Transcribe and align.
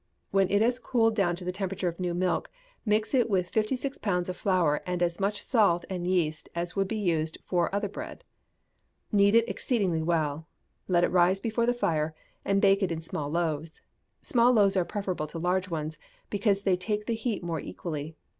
When 0.31 0.49
it 0.49 0.63
has 0.63 0.79
cooled 0.79 1.13
down 1.13 1.35
to 1.35 1.45
the 1.45 1.51
temperature 1.51 1.87
of 1.87 1.99
new 1.99 2.15
milk, 2.15 2.49
mix 2.87 3.13
it 3.13 3.29
with 3.29 3.51
fifty 3.51 3.75
six 3.75 3.99
pounds 3.99 4.29
of 4.29 4.35
flour 4.35 4.81
and 4.87 5.03
as 5.03 5.19
much 5.19 5.39
salt 5.39 5.85
and 5.91 6.07
yeast 6.07 6.49
as 6.55 6.75
would 6.75 6.87
be 6.87 6.95
used 6.97 7.37
for 7.45 7.69
other 7.75 7.87
bread; 7.87 8.23
knead 9.11 9.35
it 9.35 9.47
exceedingly 9.47 10.01
well; 10.01 10.47
let 10.87 11.03
it 11.03 11.11
rise 11.11 11.39
before 11.39 11.67
the 11.67 11.73
fire, 11.75 12.15
and 12.43 12.63
bake 12.63 12.81
it 12.81 12.91
in 12.91 12.99
small 12.99 13.29
loaves: 13.29 13.79
small 14.23 14.51
loaves 14.51 14.75
are 14.75 14.85
preferable 14.85 15.27
to 15.27 15.37
large 15.37 15.69
ones, 15.69 15.99
because 16.31 16.63
they 16.63 16.75
take 16.75 17.05
the 17.05 17.13
heat 17.13 17.43
more 17.43 17.59
equally. 17.59 18.15